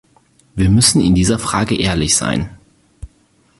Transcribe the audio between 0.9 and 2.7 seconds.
in dieser Frage ehrlich sein.